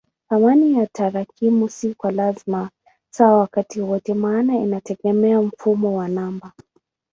[0.29, 2.69] Thamani ya tarakimu si kwa lazima
[3.13, 6.51] sawa wakati wowote maana inategemea mfumo wa namba.